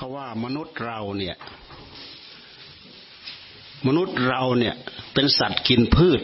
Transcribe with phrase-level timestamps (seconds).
[0.00, 1.36] เขาว่ามนุษย์เราเนี่ย
[3.86, 4.74] มนุษย์เราเนี่ย
[5.14, 6.20] เป็นสัตว์กินพืช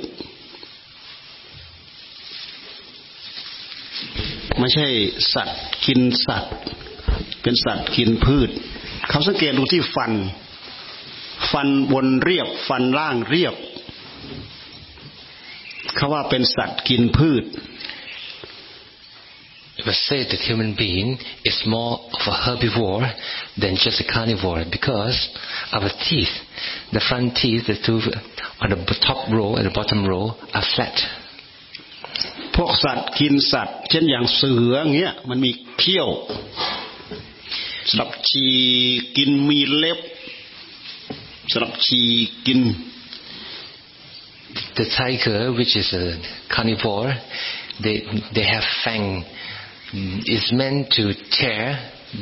[4.59, 4.87] ไม่ใช่
[5.35, 6.55] สัตว์กินสัตว์
[7.43, 8.51] เป็นสัตว์กินพืช
[9.09, 10.13] เขาสังเกตดูที่ฟัน
[11.53, 13.55] ฟันบนเรียบ ฟันล่างเรียบ
[15.97, 17.45] เขาว่าเป็นสัตว์กินพืช
[19.84, 23.08] It was said that human being is more of a herbivore
[23.58, 25.30] than just a carnivore because
[25.72, 26.34] our teeth,
[26.92, 28.02] the front teeth, the two
[28.60, 30.98] on the top row and the bottom row are flat.
[32.56, 36.10] พวกสัตว์กินสัตว์ เช่นอย่างเสือเงี้ยมันมีเขี้ยว
[37.90, 38.46] สำหรับชี
[39.18, 40.00] กินมีเล็บ
[41.52, 42.02] สำหรับชี
[42.48, 42.62] กิน
[44.80, 46.06] The tiger, which is a
[46.54, 47.14] carnivore,
[47.84, 47.98] they
[48.36, 49.06] they have fang
[50.37, 51.05] is meant to
[51.37, 51.63] tear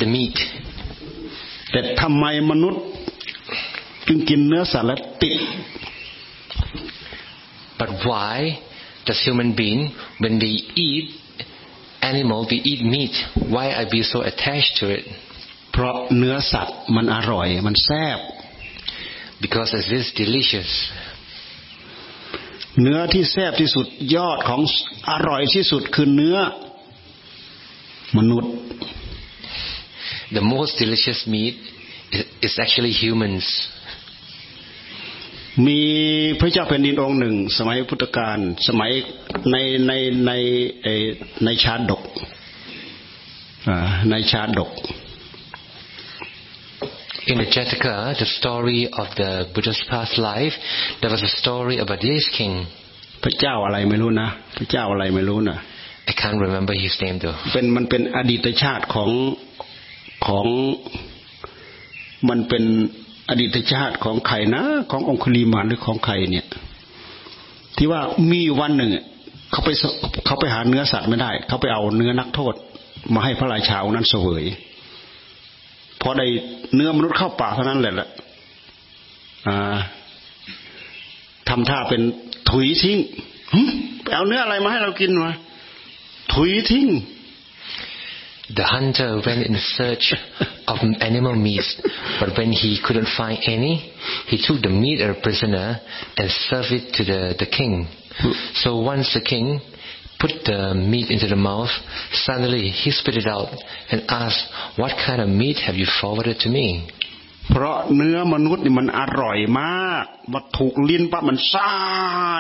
[0.01, 0.39] the meat
[1.71, 2.83] แต่ทำไมมนุษย์
[4.07, 5.39] จึงกินเนื้อสัตว์และติด
[7.79, 8.37] but why
[9.07, 9.81] does human being
[10.23, 10.53] when we
[10.87, 11.07] eat
[12.11, 13.15] animal we eat meat
[13.55, 15.05] why are we so attached to it
[15.73, 18.19] เพราะเนื้อสัตว์มันอร่อย มันแซ่บ
[19.43, 20.73] because it is delicious
[22.83, 24.61] เนื้อที่แซ่บที่สุดยอดของ
[25.11, 26.39] อร่อยที่สุดคือเนื้อ
[28.19, 28.53] มนุษย์
[30.37, 31.57] the most delicious meat
[32.47, 33.47] is actually humans
[35.67, 35.81] มี
[36.41, 38.39] พระเจ้าแผ่นดินองค์หนึ่ง สมัยพุทธกาล
[38.69, 38.91] สมัย
[39.51, 39.93] ในใน
[40.27, 40.31] ใน
[41.45, 42.03] ในชาดก
[44.11, 44.73] ในชาดก
[47.31, 50.53] In the Jataka, the story of the Buddha's past life,
[51.01, 52.55] there was a story about this king.
[53.25, 55.59] พระเจ้าอะไรไม่รู้นะ พระเจ้าอะไรไม่รู้นะ
[56.11, 59.11] I can't remember his name though เป็นมันเป็นอดีตชาติของ
[60.27, 60.47] ของ
[62.29, 62.65] มันเป็น
[63.29, 66.47] อดีตชาติของใครนะ ขององคุลีมานหรือของใครเนี่ย
[67.77, 68.01] ที่ว่า
[68.33, 68.91] มีวันหนึ่ง
[69.51, 69.69] เขาไป
[70.27, 72.55] เขาไปหาเนื้อสัตว์ไม่ได้ เขาไปเอาเนื้อนักโทษ
[73.15, 74.45] มาให้พระราชาองนั้นเสวย
[76.01, 76.27] พอได้
[76.75, 78.09] เนื้อมนุษย์เข้าปากเท่านั้นแหละละ
[81.49, 82.03] ทำท่าเป็น
[82.51, 82.99] ถุยทิ้ง
[84.03, 85.33] ไปเอาเนื้ออะไรมาให้เรากินวะ
[86.32, 86.88] ถุยทิ้ง
[88.50, 90.06] The hunter went in search
[90.72, 91.66] of animal meat,
[92.18, 93.92] but when he couldn't find any,
[94.28, 95.82] he took the meat of a prisoner
[96.16, 97.74] and served it to the, the king.
[98.54, 99.60] So once the king
[100.18, 101.70] put the meat into the mouth,
[102.14, 103.50] suddenly he spit it out
[103.92, 104.48] and asked,
[104.78, 106.68] What kind of meat have you forwarded to me?
[107.52, 111.74] เพราะเนื้อมนุษย์นี่มันอร่อยมากมาถูกลิ้นปั๊บมันซ่า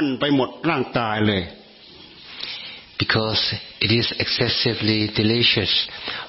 [0.01, 1.41] นไปหมดร่างกายเลย
[3.02, 3.42] because
[3.84, 5.72] it is excessively delicious.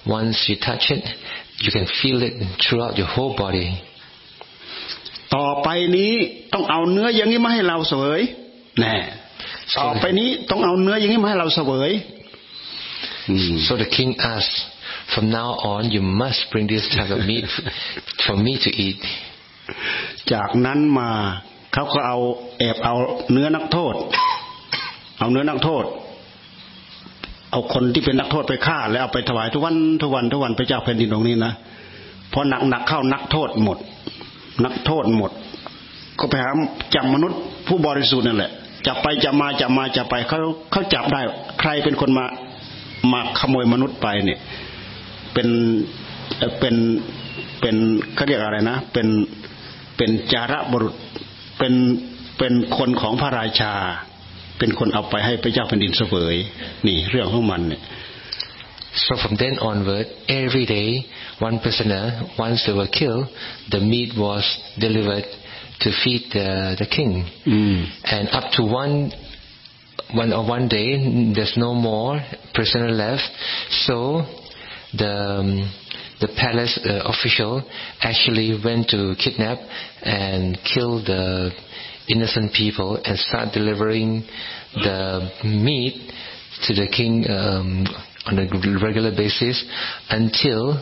[0.07, 1.03] Once you touch it,
[1.63, 3.69] you can feel it throughout your whole body.
[5.35, 6.13] ต่อไปนี้
[6.53, 8.22] ต้องเอาเนื้ออย่างนี้มาให้เราเสวย
[8.79, 8.95] แน่
[9.79, 11.91] ต่อไปนี้ต้องเอาเนื้ออย่างนี้มาให้เราเสวย
[13.67, 14.57] So the king asked,
[15.13, 17.45] from now on you must bring this type of meat
[18.25, 19.01] for me to eat.
[20.33, 21.12] จากนั้นมา
[21.73, 22.17] เขาก็เอา
[22.59, 22.95] แอบเอา
[23.31, 23.95] เนื้อนักโทษ
[25.19, 25.85] เอาเนื้อนักโทษ
[27.53, 31.53] เอาคนที่เป็นนักโทษไปฆ่า แล้วเอาไปถวายทุกวันทุกวันทุกวันพระเจ้าแผ่นดินตรงนี้นะ
[32.34, 33.78] พอหนักหนักเข้านักโทษหมด
[34.64, 35.31] นักโทษหมด
[36.19, 36.50] ก็ไปหา
[36.96, 38.52] จับมนุษย์ผู้บริสุทธิ์นั่นแหละ
[38.88, 40.38] จับไปจับมาจับมาจับไปเขา
[40.72, 41.22] เขาจับได้
[41.59, 42.25] ใครเป็นคนมา
[43.12, 44.40] มาขโมยมนุษย์ไปเนี่ย
[45.34, 45.47] เป็น
[46.59, 46.75] เป็น
[47.59, 47.75] เป็น
[48.16, 49.08] เขาเรียกอะไรนะ เป็น
[49.97, 50.96] เป็นจาระบุรุษ
[51.58, 51.74] เป็น
[52.38, 53.74] เป็นคนของพระราชา
[54.59, 56.37] เป็นคนเอาไปให้พระเจ้าแผ่นดินเสวย
[56.87, 57.82] นี่เรื่องของมันเนี่ย
[59.06, 61.06] So from then onward, every day,
[61.38, 63.28] one prisoner, once they were killed,
[63.71, 64.44] the meat was
[64.78, 65.25] delivered
[65.81, 67.25] to feed the, the king.
[67.47, 67.87] Mm.
[68.04, 69.12] And up to one,
[70.15, 72.19] one or one day, there's no more
[72.54, 73.22] prisoner left.
[73.87, 74.25] So
[74.97, 75.75] the, um,
[76.21, 77.62] the palace uh, official
[78.00, 79.58] actually went to kidnap
[80.02, 81.52] and kill the
[82.08, 84.25] innocent people and start delivering
[84.75, 86.11] the meat
[86.67, 87.87] to the king um,
[88.26, 88.44] on a
[88.85, 89.64] regular basis
[90.11, 90.76] until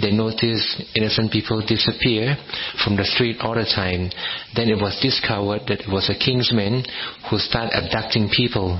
[0.00, 2.36] they notice innocent people disappear
[2.84, 4.10] from the street all the time.
[4.54, 6.84] Then it was discovered that it was a king's men
[7.28, 8.78] who started abducting people.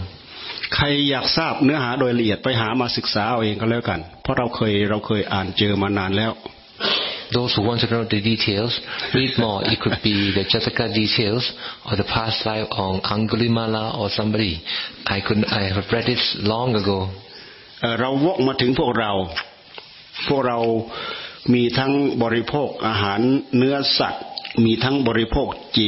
[0.77, 6.33] ใครอยากทราบเนื้อหาโดยละเอียดไปหามาศึกษาเอาเองก็แล้วกัน เพราะเราเคยเราเคยอ่านเจอมานานแล้ว
[7.33, 8.81] those who want to know the details,
[9.15, 9.63] read more.
[9.65, 11.53] It could be the Jataka details
[11.87, 14.63] or the past life on Angulimala or somebody.
[15.07, 17.11] I could I have read it long ago.
[18.01, 19.13] เราวกมาถึงพวกเรา
[20.29, 20.59] พวกเรา
[21.55, 21.93] มีทั้ง
[22.23, 23.21] บริโภคอาหาร
[23.57, 24.25] เนื้อสัตว์
[24.65, 25.81] มีทั้งบริโภคเจ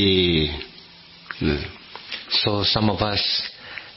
[2.41, 3.23] so some of us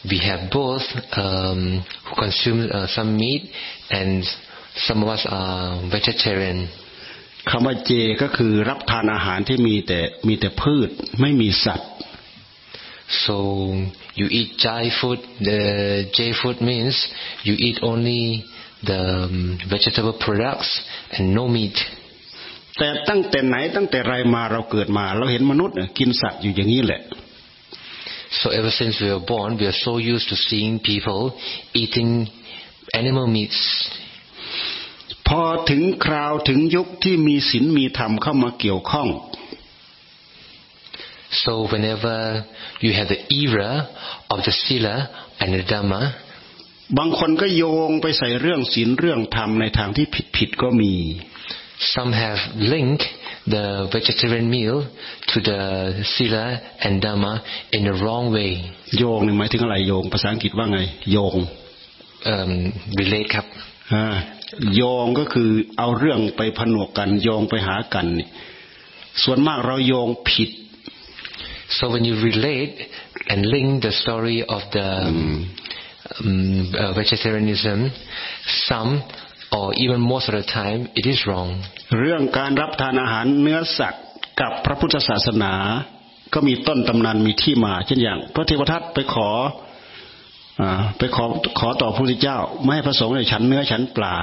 [0.09, 0.85] we have both
[1.23, 1.61] um,
[2.05, 3.43] who consume uh, some meat
[3.99, 4.23] and
[4.87, 6.59] some of us are vegetarian
[7.50, 7.92] คำว่าเจ
[8.22, 10.88] ก็คือรับทานอาหารที่มีแต่มีแต่พืช
[11.20, 11.90] ไม่มีสัตว์
[13.24, 13.36] so
[14.18, 15.60] you eat Jai food the
[16.16, 16.94] J food means
[17.46, 18.22] you eat only
[18.90, 19.00] the
[19.72, 20.70] vegetable products
[21.16, 21.76] and no meat
[22.78, 27.02] แต่ตั้งแต่ไหนตั้งแต่ไรมาเราเกิดมา เราเห็นมนุษย์กินสัตว์อยู่อย่างนี้แหละ
[28.40, 31.22] so ever since we were born we are so used to seeing people
[31.82, 32.10] eating
[33.00, 33.60] animal meats
[35.32, 39.08] พอถึงคราวถึงยุคที่มีศีลมีธรรมเข้ามาเกี่ยวข้อง
[41.42, 42.18] so whenever
[42.84, 43.70] you have the era
[44.32, 44.96] of the sila
[45.42, 46.02] and the dhamma
[46.98, 50.92] บางคนก็โยงไปใส่เรื่องศีลเรื่องธรรมในทางที่ผิดผิดก็มี
[51.92, 52.40] some have
[52.72, 53.04] linked
[53.54, 53.64] the
[53.94, 54.76] vegetarian meal
[55.30, 55.60] to the
[56.12, 56.44] sila
[56.84, 57.32] and dhamma
[57.76, 58.52] in the wrong way
[58.98, 60.80] โยงนี่หมายถึงอะไรโยงภาษาอังกฤษว่าไง
[61.12, 61.36] โยง
[62.32, 62.52] um,
[62.98, 63.46] relate ครับ
[64.74, 68.28] โยงก็คือเอาเรื่องไปผนวกกันโยงไปหากันนี่
[69.22, 70.50] ส่วนมากเราโยงผิด
[71.76, 72.76] so when you relate
[73.30, 74.88] and link the story of the
[76.20, 77.90] um, uh, vegetarianism,
[78.68, 79.02] some
[79.52, 81.50] or even most of the time it is wrong.
[81.98, 84.04] เรื่องการรับทานอาหารเนื้อสัตว์
[84.40, 85.54] กับพระพุทธศาสนา
[86.34, 89.28] ก็มีต้นตำนานมีที่มา เช่นอย่าง พระเทวทัตไปขอ
[90.98, 91.24] ไปขอ
[91.58, 94.18] ขอต่อพระพุทธเจ้า ไม่ให้พระสงฆ์ในฉันเนื้อฉันปลา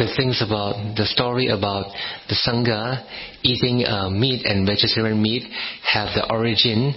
[0.00, 1.86] The things about the story about
[2.28, 2.82] the sangha
[3.50, 5.44] eating uh, meat and vegetarian meat
[5.94, 6.94] have the origin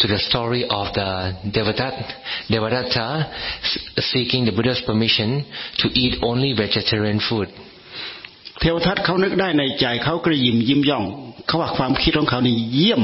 [0.00, 1.10] to the story of the
[1.54, 2.04] Devadatta,
[2.50, 3.06] Devadatta
[4.12, 5.44] seeking the Buddha's permission
[5.78, 7.48] to eat only vegetarian food.
[8.60, 11.04] เทวทัตเขานึกได้ในใจเขากระยิมยิ้มย่อง
[11.46, 13.02] เขาว่าความคิดของเขานี่เยี่ยม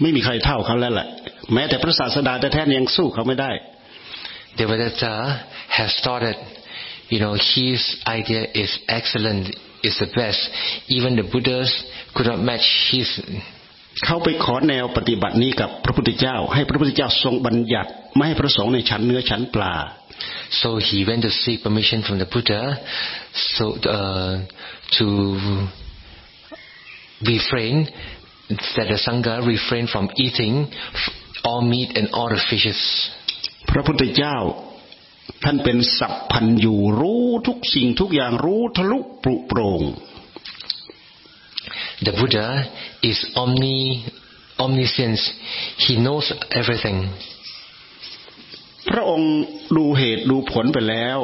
[0.00, 1.08] ไม่มีใครเท่าเขาแล้วแหละ
[1.52, 3.52] แม้แต่พระศาสดาแท้ๆยังสู้เขาไม่ได้
[4.58, 5.14] Devadatta
[5.76, 6.36] has started
[7.12, 7.80] you know his
[8.18, 9.44] idea is excellent
[9.88, 10.40] is the best
[10.96, 11.70] even the Buddhas
[12.14, 13.08] could not match his
[14.04, 19.74] เขาไปขอแนวปฏิบัตินี้กับพระพุทธเจ้า ให้พระพุทธเจ้าทรงบัญญัติไม่ให้พระสงฆ์ในชั้นเนื้อชั้นปลา
[20.60, 22.62] so he went to seek permission from the Buddha
[23.54, 23.64] so
[23.96, 24.32] uh,
[24.96, 25.06] to
[27.32, 27.76] refrain
[28.76, 30.54] that the sangha refrain from eating
[31.48, 32.80] all meat and all the fishes
[33.70, 34.36] พระพุทธเจ้า
[35.44, 39.82] ท่านเป็นสัพพันอยู่รู้ทุกสิ่งทุกอย่างรู้ทะลุปรุโปร่ง
[42.04, 42.48] The Buddha
[43.02, 44.04] is omni,
[44.58, 45.24] omniscience.
[45.84, 46.26] He knows
[46.60, 46.98] everything.
[48.88, 49.32] พระองค์
[49.76, 51.18] ดูเหตุดูผลไปแล้ว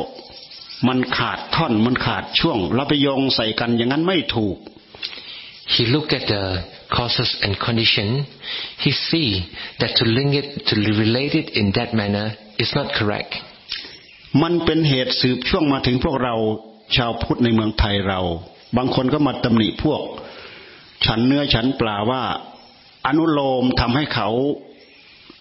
[0.88, 4.56] มันขาดท่อนมันขาดช่วงเราไปโยงใส่กันอย่างนั้นไม่ถูก
[5.72, 6.42] He look at the
[6.96, 8.08] causes and condition.
[8.84, 9.28] He see
[9.80, 12.26] that to link it to relate it in that manner
[12.58, 13.32] is not correct.
[14.42, 16.34] มันเป็นเหตุสืบช่วงมาถึงพวกเรา
[16.96, 18.20] ชาวพุทธในเมืองไทยเรา
[18.76, 20.02] บางคนก็มาตำหนิพวก
[21.06, 22.22] ฉันเนื้อฉันปลาว่า
[23.06, 24.28] อนุโลมทำให้เขา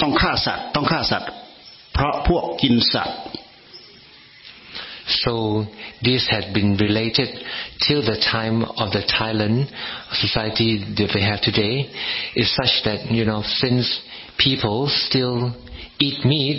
[0.01, 1.31] ต้องฆ่าสัตว์ ต้องฆ่าสัตว์
[1.93, 3.19] เพราะพวกกินสัตว์
[5.22, 5.64] So
[6.02, 7.28] this had been related
[7.86, 9.68] till the time of the Thailand
[10.12, 11.74] society that we have today
[12.34, 13.86] is such that you know since
[14.38, 15.54] people still
[15.98, 16.58] eat meat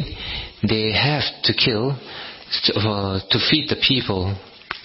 [0.64, 1.96] they have to kill
[2.66, 4.22] to, uh, to feed the people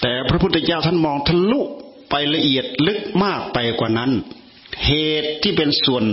[0.03, 1.61] แต่พระพุทธเจ้าท่านมองทะลุ
[2.11, 4.11] ไปละเอียดลึกมากไปกว่านั้น
[4.87, 6.05] เหตุที่เป็นส่วน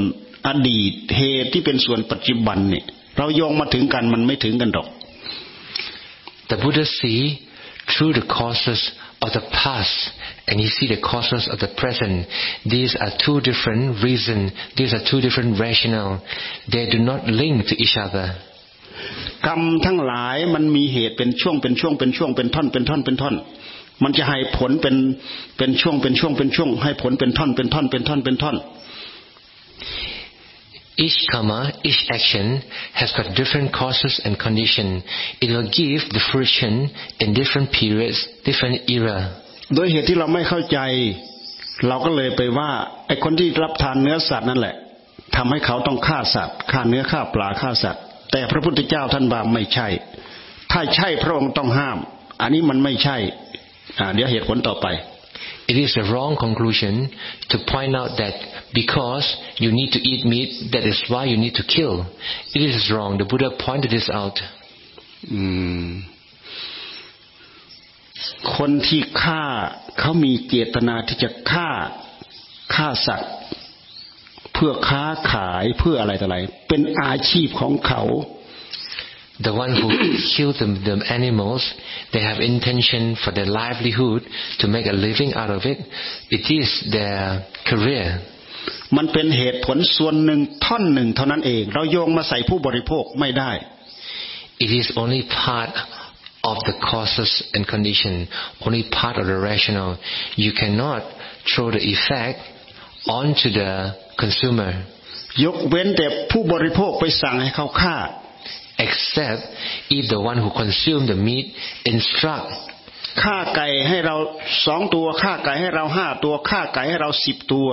[0.48, 2.86] อดีต เหตุที่เป็นส่วนปัจจุบันเนี่ย
[3.18, 4.88] เราโยงมาถึงกันมันไม่ถึงกันดอก
[6.50, 7.48] The Buddha see
[7.98, 10.12] through the causes of the past
[10.48, 12.26] and he see the causes of the present.
[12.66, 14.52] These are two different reasons.
[14.76, 16.24] These are two different rationale.
[16.72, 18.36] They do not link to each other.
[19.48, 23.36] กรรมทั้งหลายมันมีเหตุเป็นช่วงเป็นช่วงเป็นช่วงเป็นท่อนเป็นท่อนเป็นท่อน
[24.04, 24.96] มันจะให้ผลเป็น
[25.58, 28.56] เป็นช่วงเป็นช่วงเป็นช่วงให้ผลเป็นท่อนเป็นท่อนเป็นท่อนเป็นท่อน
[30.97, 32.63] Each karma, each action
[32.95, 35.03] has got different causes and condition.
[35.41, 39.19] It will give the fruition in different periods, different era.
[39.75, 40.79] โดยเหตุที่เราไม่เข้าใจ
[41.89, 42.71] เราก็เลยไปว่า
[43.07, 44.75] ไอ้คนที่รับทานเนื้อสัตว์นั่นแหละ
[45.37, 49.89] ทำให้เขาต้องฆ่าสัตว์ฆ่าเนื้อฆ่าปลาฆ่าสัตว์ แต่พระพุทธเจ้าท่านว่าไม่ใช่
[50.73, 51.99] ถ้าใช่พระองค์ต้องห้าม
[52.41, 53.17] อันนี้มันไม่ใช่
[54.15, 54.87] เดี๋ยวเหตุผลต่อไป
[55.68, 57.10] It is a wrong conclusion
[57.50, 58.36] to point out that
[58.74, 59.26] because
[59.58, 62.06] you need to eat meat, that is why you need to kill.
[62.56, 63.18] It is wrong.
[63.18, 64.38] The Buddha pointed this out.
[68.56, 69.46] คนที่ฆ่า
[70.00, 71.70] เขามีเจตนาที่จะฆ่า
[72.76, 73.32] ฆ่าสัตว์
[74.54, 78.02] เพื่อค้าขายเพื่ออะไรต่ออะไร เป็นอาชีพของเขา
[79.44, 79.88] The one who
[80.36, 81.64] kill the, the animals,
[82.12, 84.24] they have intention for their livelihood
[84.60, 85.78] to make a living out of it.
[86.30, 88.08] It is their career.
[88.98, 93.52] มันเป็นเหตุผลส่วนหนึ่งท่อนหนึ่งเท่านั้นเอง เราโยงมาใส่ผู้บริโภคไม่ได้
[94.66, 95.74] It is only part
[96.52, 98.28] of the causes and condition,
[98.66, 99.98] only part of the rationale.
[100.36, 101.02] You cannot
[101.50, 102.40] throw the effect
[103.20, 103.72] onto the
[104.22, 104.72] consumer,
[105.46, 107.98] ยกเว้นแต่ผู้บริโภคไปสั่งให้เขาฆ่า
[108.79, 109.41] except
[109.91, 111.47] if the one who consume the meat
[111.85, 112.49] instruct
[113.23, 114.17] ฆ่าไก่ให้เรา
[114.67, 117.71] สองตัวฆ่าไก่ให้เราห้าตัวฆ่าไก่ให้เราสิบตัว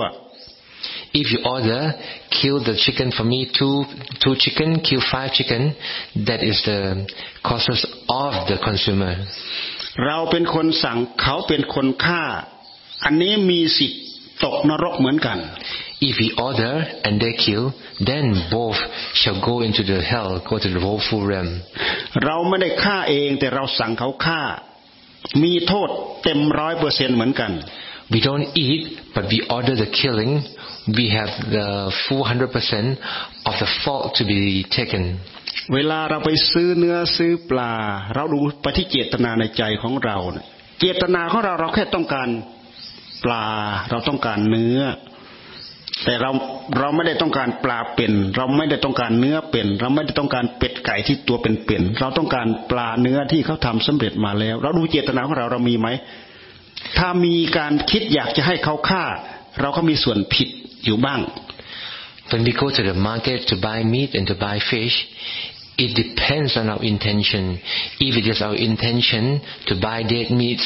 [1.14, 1.92] If you order,
[2.30, 3.84] kill the chicken for me, two,
[4.22, 5.76] two chicken, kill five chicken,
[6.26, 7.06] that is the
[7.44, 9.14] causes of the consumer.
[10.06, 12.24] เราเป็นคนสั่งเขาเป็นคนฆ่า
[13.04, 14.02] อันนี้มีสิทธิ์
[14.44, 15.38] ตกนรกเหมือนกัน
[16.08, 16.74] If we order
[17.06, 17.64] and they kill,
[18.10, 18.78] then both
[19.20, 21.50] shall go into the hell, go to the woeful realm.
[22.24, 24.42] เราไม่ได้ฆ่าเองแต่เราสั่งเขาฆ่า
[25.42, 25.88] มีโทษ
[26.22, 27.52] เต็มร้อยเปอร์เซ็นเหมือนกัน
[28.12, 28.82] We don't eat,
[29.14, 30.32] but we order the killing.
[30.98, 31.68] We have the
[32.04, 32.98] full 100%
[33.48, 34.40] of the fault to be
[34.78, 35.04] taken.
[35.74, 37.72] เวลาเราไปซื้อเนื้อซื้อปลา
[38.14, 40.46] เราดูไปที่เจตนาในใจของเราเนี่ย
[40.80, 42.28] เจตนาของเราเราแค่ต้องการ
[43.24, 43.46] ปลา
[43.90, 44.78] เราต้องการเนื้อ
[46.04, 46.30] แต่เรา
[46.78, 55.88] เราไม่ได้ต้องการปลาเป็น เราไม่ได้ต้องการเนื้อเป็น เราไม่ได้ต้องการเป็ดไก่ที่ตัวเป็นเป็นเราต้องการปลาเนื้อที่เขาทำสำเร็จมาแล้ว เราดูเจตนาของเราเรามีไหม
[56.98, 59.04] ถ้ามีการคิดอยากจะให้เขาฆ่า
[59.60, 60.48] เราก็มีส่วนผิด
[60.84, 61.20] อยู่บ้าง
[62.30, 64.96] When we go to the market to buy meat and to buy fish,
[65.76, 67.60] it depends on our intention.
[68.00, 70.64] If it is our intention to buy dead meats,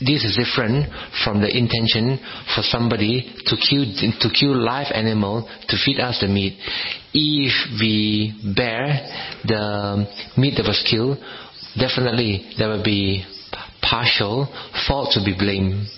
[0.00, 0.92] this is different
[1.24, 2.18] from the intention
[2.54, 3.84] for somebody to kill
[4.20, 6.58] to kill live animal to feed us the meat.
[7.14, 8.84] If we bear
[9.44, 10.06] the
[10.36, 11.16] meat that was killed,
[11.78, 13.24] definitely there will be
[13.80, 14.48] partial
[14.86, 15.88] fault to be blamed.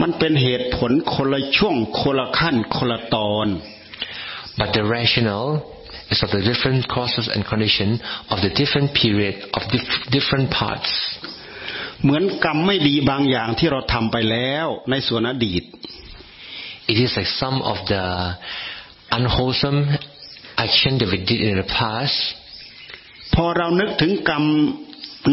[0.00, 3.46] มันเป็นเหตุผลคนละช่วงคนละขั้นคนละตอน
[4.58, 5.52] But the rationale
[6.12, 7.90] is of the different causes and condition
[8.32, 10.90] of the different period of dif- different parts.
[12.01, 15.63] เหมือนกรรมไม่ดีบางอย่างที่เราทำไปแล้วในส่วนอดีต
[16.91, 18.05] It is like some of the
[19.17, 19.81] unwholesome
[20.65, 22.17] action that we did in the past.
[23.35, 24.43] พอเรานึกถึงกรรม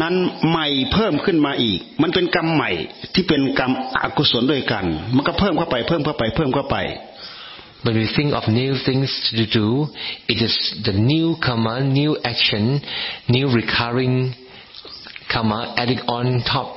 [0.03, 0.15] นั้น
[0.49, 2.71] ใหม่เพิ่มขึ้นมาอีก มันเป็นกรรมใหม่
[3.15, 6.77] ที่เป็นกรรมอกุศลด้วยกัน มันก็เพิ่มเข้าไปเพิ่มเข้าไปเพิ่มเข้าไป
[7.85, 9.69] When we think of new things to do,
[10.33, 10.55] it is
[10.87, 12.81] the new karma, new action,
[13.29, 14.17] new recurring
[15.35, 16.69] karma adding on top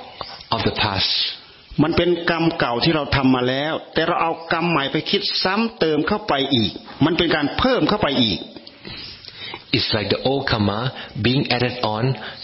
[0.56, 1.12] of the past.
[1.84, 6.72] มันเป็นกรรมเก่าที่เราทำมาแล้ว แต่เราเอากรรมใหม่ไปคิดซ้ำเติมเข้าไปอีก
[7.06, 8.40] มันเป็นการเพิ่มเข้าไปอีก
[9.76, 10.80] It's like the old karma
[11.26, 12.04] being added on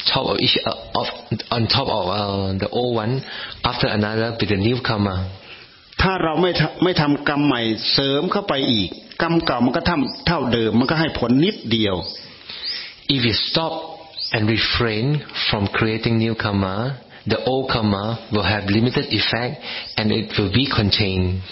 [0.09, 1.07] top of each uh, of
[1.55, 3.13] on top of uh, the old one
[3.63, 5.15] after another with the new karma.
[6.01, 8.89] ถ้าเราไม่ทำไม่ทำกรรมใหม่เสริมเข้าไปอีก
[9.21, 11.95] กรรมเก่ามันก็ทำเท่าเดิมมันก็ให้ผลนิดเดียว
[13.13, 13.73] If you stop
[14.32, 19.62] and refrain from creating new karma, the old karma will have limited effect
[19.96, 21.42] and it will be contained.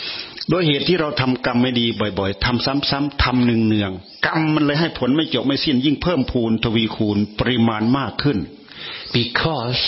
[0.50, 1.86] โดยเหตุที่เราทำกรรมไม่ดี
[2.18, 8.38] บ่อยๆทำซ้ำๆทำเนืองๆกรรมมันเลยให้ผลไม่จบไม่สิ้นยิ่งเพิ่มพูนทวีคูณปริมาณมากขึ้น
[9.18, 9.80] Because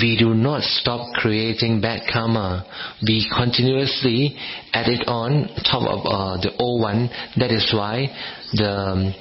[0.00, 2.64] we do not stop creating bad karma,
[3.06, 4.36] we continuously
[4.72, 5.30] add it on
[5.70, 7.10] top of uh, the old one.
[7.36, 8.08] That is why
[8.54, 9.14] the um,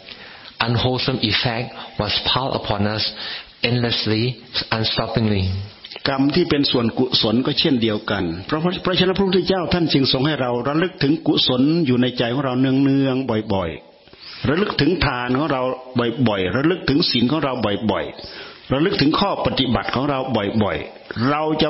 [0.60, 1.66] unwholesome effect
[2.00, 3.04] was piled upon us
[3.62, 4.22] endlessly,
[4.76, 5.44] unstoppingly.
[6.08, 15.62] กรรมที่เป็นส่วนกุศลก็เช่นเดียวกัน เพราะเพราะฉะนั้นพระพุทธเจ้าท่านจึงทรงให้เราระลึกถึงกุศลอยู่ในใจของเราเนืองๆบ่อยๆ ระลึกถึงทานของเรา
[16.28, 17.52] บ่อยๆ ระลึกถึงศีลของเรา
[17.92, 20.18] บ่อยๆ ระลึกถึงข้อปฏิบัติของเรา
[20.62, 21.68] บ่อยๆ เราจะ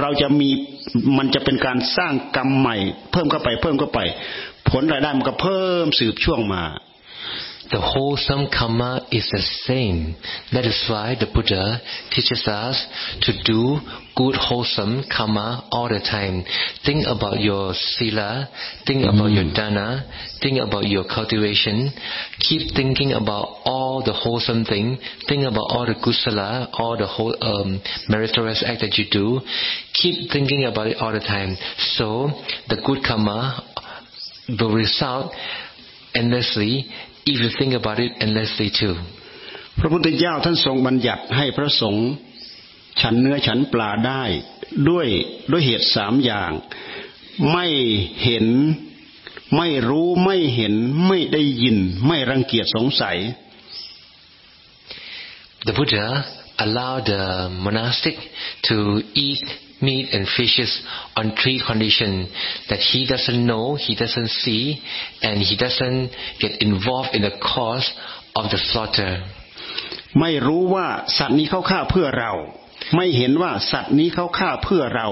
[0.00, 0.48] เราจะมี
[1.18, 2.76] มันจะเป็นการสร้างกรรมใหม่
[3.12, 4.00] เพิ่มเข้าไปเพิ่มเข้าไป
[4.70, 6.62] ผลรายได้มันก็เพิ่มสืบช่วงมา
[7.72, 10.14] The wholesome karma is the same.
[10.52, 11.80] That is why the Buddha
[12.12, 12.76] teaches us
[13.22, 13.80] to do
[14.14, 16.44] good wholesome karma all the time.
[16.84, 18.52] Think about your sila,
[18.86, 20.04] think about your dana,
[20.42, 21.88] think about your cultivation.
[22.40, 24.98] Keep thinking about all the wholesome thing.
[25.26, 29.40] Think about all the kusala, all the whole um, meritorious act that you do.
[29.94, 31.56] Keep thinking about it all the time.
[31.96, 32.28] So
[32.68, 33.64] the good karma
[34.60, 35.32] will result
[36.14, 36.92] endlessly
[37.26, 38.96] if you think about it endlessly too.
[39.78, 42.08] พระพุทธเจ้าท่านทรงบัญญัติให้พระสงฆ์
[43.00, 44.22] ฉันเนื้อฉันปลาได้
[44.88, 45.06] ด้วย
[45.50, 46.50] ด้วยเหตุสามอย่าง
[47.52, 47.66] ไม่
[48.24, 48.46] เห็น
[49.56, 50.74] ไม่รู้ไม่เห็น
[51.06, 53.16] ไม่ได้ยิน ไม่รังเกียจสงสัย
[55.66, 56.06] The Buddha
[56.64, 57.22] allowed the
[57.64, 58.16] monastic
[58.68, 58.76] to
[59.14, 59.44] eat
[59.86, 60.72] meat and fishes
[61.18, 62.28] on three conditions
[62.70, 64.64] that he doesn't know, he doesn't see,
[65.22, 66.10] and he doesn't
[66.42, 67.86] get involved in the cause
[68.38, 69.12] of the slaughter.
[70.20, 70.86] ไม่รู้ว่า
[71.18, 72.32] สัตว์นี้เขาฆ่าเพื่อเรา
[72.96, 75.08] ไม่เห็นว่าสัตว์นี้เขาฆ่าเพื่อเรา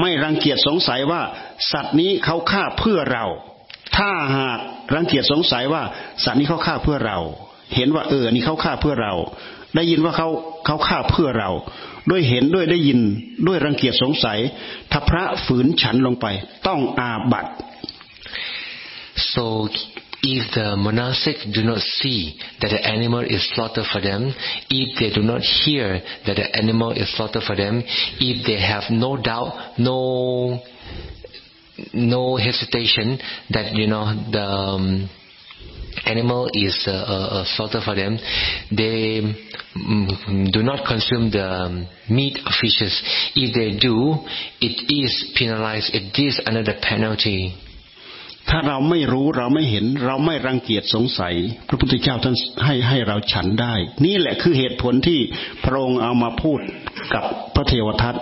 [0.00, 1.22] ไม่รังเกียจสงสัยว่า
[1.72, 3.26] สัตว์นี้เขาฆ่าเพื่อเรา
[3.96, 4.58] ถ้าหาก
[4.94, 5.82] รังเกียจสงสัยว่า
[6.24, 7.18] สัตว์นี้เขาฆ่าเพื่อเรา
[7.74, 9.14] เห็นว่าเออ นี่เขาฆ่าเพื่อเรา
[9.74, 10.28] ได้ยินว่าเขา
[10.66, 11.50] เขาฆ่าเพื่อเรา
[12.10, 13.00] ด้วยเห็นด้วยได้ยิน
[13.46, 14.38] ด้วยรังเกียจสงสัย
[14.90, 16.26] ถ้าพระฝืนฉันลงไป
[16.66, 17.46] ต้องอาบัต
[19.34, 19.68] So
[20.22, 24.34] if the monastic do not see that the animal is slaughtered for them,
[24.68, 27.82] if they do not hear that the animal is slaughtered for them,
[28.20, 30.60] if they have no doubt, no
[31.92, 33.18] no hesitation
[33.50, 35.10] that you know the um,
[36.05, 38.17] animal is uh, uh, slaughtered for them,
[38.71, 43.01] they mm, do not consume the um, meat of fishes.
[43.35, 44.15] If they do,
[44.61, 45.93] it is penalized.
[45.93, 47.53] It is another penalty.
[48.49, 51.33] ถ้าเราไม่รู้เราไม่เห็น เราไม่รังเกียจสงสัย
[51.67, 55.19] พระพุทธเจ้าท่านให้ให้เราฉันได้ นี่แหละคือเหตุผลที่
[55.63, 56.59] พระองค์เอามาพูด
[57.13, 57.23] กับ
[57.55, 58.15] พระเทวทัต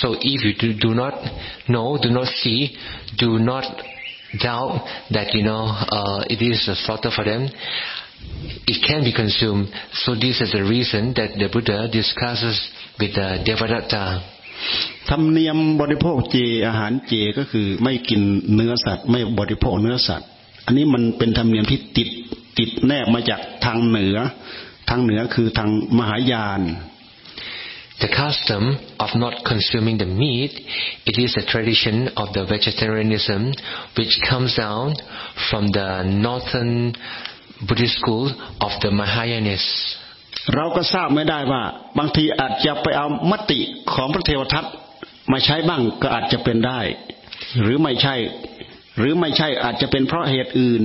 [0.00, 1.14] So if you do, do not
[1.68, 2.76] know, do not see,
[3.18, 3.64] do not
[4.39, 7.49] doubt that you know uh, it is a slaughter for them,
[8.67, 9.69] it can be consumed.
[9.93, 12.57] So this is the reason that the Buddha discusses
[12.99, 14.31] with the Devadatta.
[15.09, 16.37] ธรรมเนียมบริโภคเจ
[16.67, 18.21] อาหารเจก็คือไม่กิน
[18.53, 20.27] เนื้อสัตว์ไม่บริโภคเนื้อสัตว์
[20.65, 22.09] อันนี้มันเป็นธรรมเนียมที่ติด
[22.57, 24.17] ติดแนบมาจากทางเหนือ
[24.89, 26.61] ทางเหนือคือทางมหายาน
[28.03, 28.63] The custom
[28.99, 30.51] of not consuming the meat,
[31.05, 33.53] it is a tradition of the vegetarianism
[33.97, 34.95] which comes down
[35.49, 36.93] from the northern
[37.67, 38.27] Buddhist school
[38.59, 40.01] of the Mahayanists.
[40.55, 41.63] เราก็ทราบไม่ได้ว่า
[41.97, 43.59] บางทีอาจจะไปเอามติ
[43.93, 44.65] ของพระเทวทัต
[45.31, 46.79] มาใช้บ้างก็อาจจะเป็นได้
[47.61, 48.15] หรือไม่ใช่
[48.97, 50.83] หรือไม่ใช่อาจจะเป็นเพราะเหตุอื่น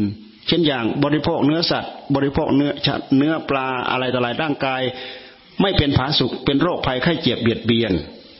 [0.48, 2.70] เช่นอย่างบริโภคเนื้อสัตว์ บริโภคเนื้อ
[3.18, 4.82] เนื้อปลาอะไรต่ออะไรร่างกาย
[5.62, 7.92] ไม่เป็นผาสุกเป็นโรคภัยไข้เจ็บเบียดเบียน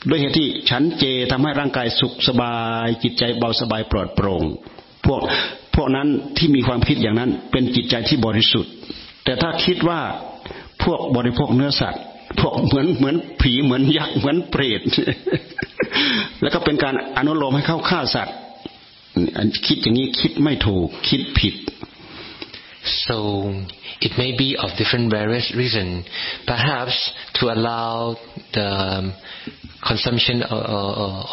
[0.09, 2.55] ด้วยเหตุที่ฉันเจทำให้ร่างกายสุขสบา
[2.85, 4.43] ย จิตใจเบาสบายปลอดโปร่ง
[5.07, 5.21] พวก
[5.75, 8.73] พวกนั้นที่มีความคิดอย่างนั้นเป็นจิตใจที่บริสุทธิ์
[9.25, 10.01] แต่ถ้าคิดว่า
[10.85, 12.03] พวกบริโภคเนื้อสัตว์
[12.41, 14.81] พวกเหมือนเหมือนผีเหมือนยักษ์เหมือนเปรต
[16.43, 18.37] แล้วก็เป็นการอนุโลมให้เข้าฆ่าสัตว์
[19.67, 21.55] คิดอย่างนี้คิดไม่ถูกคิดผิด
[22.83, 23.53] So
[24.01, 26.07] it may be of different various reasons.
[26.47, 28.17] Perhaps to allow
[28.55, 29.15] the um,
[29.87, 30.63] consumption of,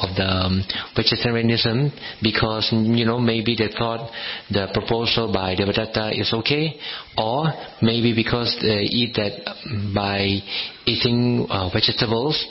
[0.10, 0.64] of the um,
[0.96, 4.12] vegetarianism because you know maybe they thought
[4.52, 6.76] the proposal by Devadatta is okay,
[7.18, 7.48] or
[7.82, 10.40] maybe because they eat that by
[10.86, 12.46] eating uh, vegetables,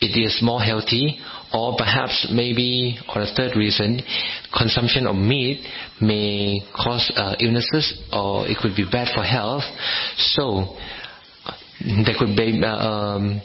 [0.00, 1.18] it is more healthy,
[1.52, 4.00] or perhaps maybe, or a third reason,
[4.56, 5.66] consumption of meat
[6.00, 9.64] may cause uh, illnesses, or it could be bad for health.
[10.16, 10.76] So
[11.80, 13.40] there could be uh, um,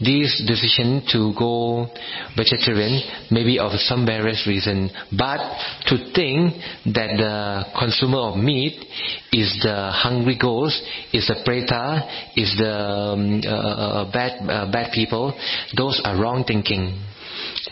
[0.00, 1.86] this decision to go
[2.34, 5.38] vegetarian maybe of some various reason but
[5.86, 6.54] to think
[6.86, 8.82] that the consumer of meat
[9.30, 10.80] is the hungry ghost
[11.12, 15.38] is the preta is the um, uh, bad uh, bad people
[15.76, 16.96] those are wrong thinking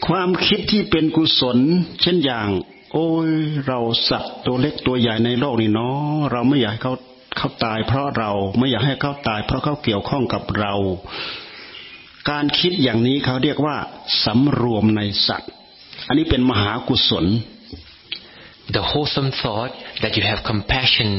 [0.07, 1.59] ความคิดที่เป็นกุศล
[2.03, 2.49] เช่นอย่าง
[2.93, 3.31] โอ้ย
[3.67, 6.95] เราสัตว์ตัวเล็กตัวใหญ่ในโลกนี่เนาะเราไม่อยากให้เขา
[7.37, 10.75] เขาตายเพราะเราไม่อยากให้เขาตาย เพราะเขาเกี่ยวข้องกับเรา
[12.31, 13.77] การคิดอย่างนี้เขาเรียกว่า
[14.25, 15.51] สำรวมในสัตว์
[16.09, 17.27] อันนี้เป็นมหากุศล
[18.77, 21.11] The wholesome thought that you have compassion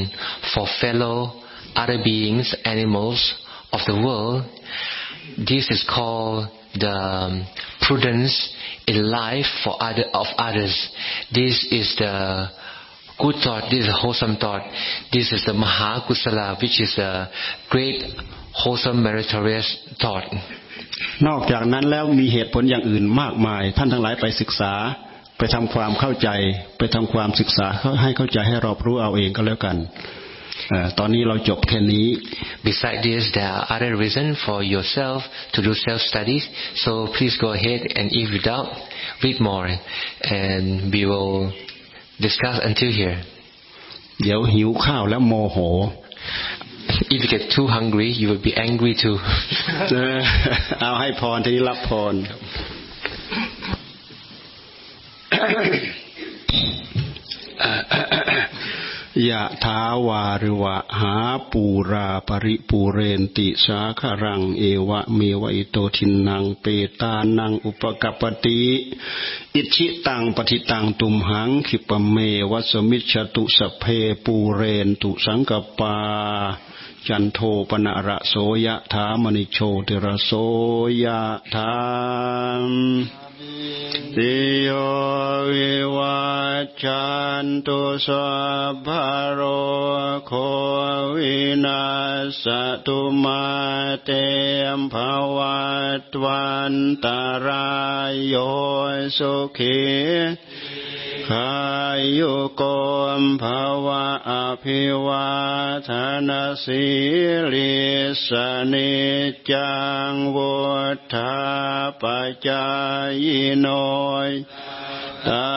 [0.52, 1.16] for fellow
[1.74, 3.20] other beings, animals
[3.72, 4.44] of the world,
[5.50, 7.46] this is called the
[7.86, 8.54] prudence
[8.86, 10.74] in life for other of others.
[11.32, 12.48] This is the
[13.18, 13.70] good thought.
[13.70, 14.62] This is a wholesome thought.
[15.12, 17.30] This is the Mahakusala, which is a
[17.68, 18.02] great,
[18.52, 19.68] wholesome, meritorious
[20.00, 20.26] thought.
[21.26, 24.72] นอกจากนั้นแล้วมีเหตุผลอย่างอื่นมากมาย ท่านทั้งหลายไปศึกษา
[25.38, 26.28] ไปทำความเข้าใจ
[26.78, 27.66] ไปทำความศึกษา
[28.02, 29.76] ให้เข้าใจให้รอบรู้เอาเองก็แล้วกัน
[30.99, 32.07] ตอนนี้เราจบแค่นี้
[32.67, 35.19] Besides this, there are other reasons for yourself
[35.53, 36.43] to do self studies.
[36.83, 38.69] So please go ahead and if you doubt,
[39.23, 39.67] read more,
[40.39, 41.35] and we will
[42.25, 43.17] discuss until here.
[44.23, 45.57] เดี๋ยวหิวข้าวแล้วโมโห
[47.13, 49.17] if you get too hungry, you will be angry too.
[50.81, 52.15] เอาให้พรทีนี้รับพร
[59.28, 61.14] ยะทาวาริวะหา
[61.52, 66.66] ปูราปริปูเรนติสาคารังเอวะเมวะอิโตทินังเป
[67.00, 68.62] ตานังอุปกปติ
[69.54, 72.16] อิชิตังปฏิตังตุมหังขิปเม
[72.50, 73.84] วัสมิชตุสเพ
[74.24, 75.96] ปูเรนตุสังกปา
[77.08, 78.34] จันโทปนะระโส
[78.66, 80.30] ยะถามณิโชติระโส
[81.02, 81.20] ยะ
[81.54, 81.72] ถา
[82.62, 83.29] ม
[84.16, 84.70] ติโย
[85.52, 86.22] วิวั
[86.64, 87.08] จจั
[87.44, 88.30] นตุสั
[88.72, 88.88] พพ
[89.32, 89.40] โร
[90.26, 90.32] โค
[91.16, 91.84] วินา
[92.42, 92.44] ส
[92.86, 93.44] ตุมา
[94.04, 94.10] เต
[94.78, 94.94] มภ
[95.36, 95.60] วั
[96.02, 96.74] ตวัน
[97.04, 97.70] ตารา
[98.10, 98.34] ยโย
[99.18, 99.80] สุขี
[101.30, 101.52] ขา
[102.18, 102.62] ยุโก
[103.20, 104.32] มภาวะอ
[104.64, 105.30] ภิวา
[105.88, 105.90] ท
[106.28, 106.84] นาสี
[107.52, 107.74] ลิ
[108.26, 108.28] ส
[108.72, 108.94] นิ
[109.50, 109.72] จั
[110.10, 110.54] งวุ
[111.14, 111.38] ฒา
[112.00, 112.02] ป
[112.46, 112.66] จา
[113.24, 113.26] ย
[113.58, 113.68] โน
[114.28, 114.30] ย
[115.28, 115.50] ตา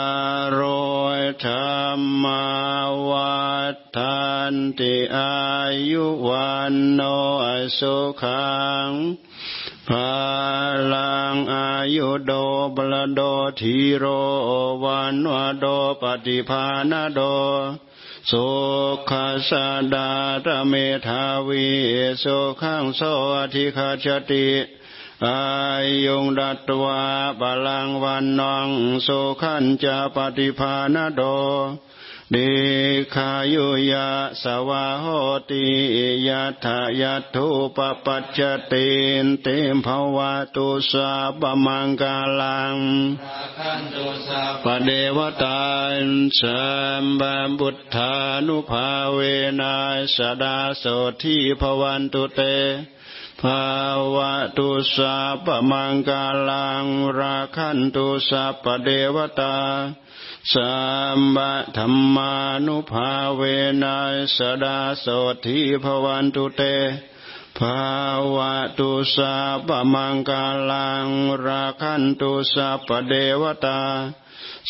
[0.58, 0.60] ร
[1.20, 1.54] ยธร
[1.98, 2.26] รม
[3.10, 3.44] วั
[3.98, 5.36] ฏันติอา
[5.90, 7.02] ยุวันโน
[7.80, 8.54] สุขั
[8.88, 8.90] ง
[9.90, 10.12] พา
[10.94, 12.32] ลังอายุโด
[12.76, 13.22] บลโด
[13.60, 14.06] ทีโร
[14.84, 15.66] วันวโด
[16.02, 17.22] ปฏิภาณโด
[18.30, 18.46] สุ
[19.10, 19.52] ขัส
[19.94, 20.10] ดา
[20.46, 20.74] ตเม
[21.08, 21.68] ธาวี
[22.24, 23.02] สุขังโส
[23.38, 24.48] อธิคาชติ
[25.26, 25.42] อา
[26.06, 27.04] ยุงดัตวา
[27.40, 28.70] บาลังวันนอง
[29.08, 31.22] สุขันจะปฏิภาณโด
[32.32, 32.38] เด
[33.14, 34.10] ขายุยะ
[34.44, 35.06] สวาโห
[35.50, 35.66] ติ
[36.28, 36.68] ยัตถ
[37.02, 38.74] ยัตถุปปัจจเต
[39.24, 42.76] นเตมภวะตุสาบมังกาลัง
[44.64, 45.64] ปเดวตา
[46.40, 46.64] สั
[47.04, 48.14] มบัมบุตธา
[48.48, 49.20] นุภาเว
[49.60, 49.78] นั
[50.16, 50.84] สดาโส
[51.22, 52.42] ทีภวันตุเต
[53.42, 53.68] ภา
[54.16, 56.86] วะตุสัพมังกาลัง
[57.20, 59.58] ราคันตุสัพเดวตา
[60.54, 60.74] สั
[61.18, 62.34] มบะธรรมา
[62.66, 63.42] นุภาเว
[63.84, 63.98] นั
[64.38, 65.06] สดาโส
[65.46, 66.62] ทีภวันตุเต
[67.60, 67.84] ภา
[68.36, 69.36] วะตุสั
[69.68, 71.08] พมังกาลัง
[71.46, 73.82] ราคันตุสัพเดวตา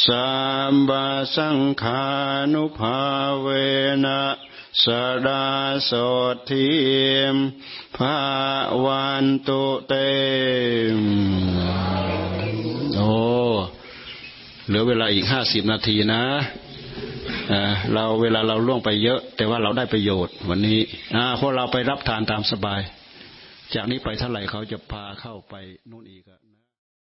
[0.05, 0.27] สั
[0.73, 2.03] มบะสังขา
[2.53, 2.99] นุภา
[3.41, 3.47] เว
[4.05, 4.21] นะ
[4.81, 4.85] ส
[5.27, 5.45] ดา
[5.85, 5.91] โส
[6.49, 6.71] ที
[7.33, 7.35] ม
[7.97, 8.17] ภา
[8.85, 9.93] วันตุเต
[10.95, 10.97] ม
[12.95, 13.11] โอ้
[14.67, 16.23] เหลือเวลาอีกห้าสิบนาทีนะ
[17.93, 20.79] เราเวลาเราล่วงไปเยอะ แต่ว่าเราได้ประโยชน์ วันนี้
[21.39, 22.81] พวกเราไปรับทานตามสบาย
[23.73, 25.55] จากนี้ไปเท่าไหร่เขาจะพาเข้าไป
[25.91, 26.42] นู่นอีกอะ